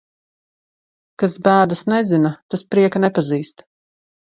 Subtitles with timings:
[1.25, 3.69] Kas bēdas nezina, tas prieka nepazīst.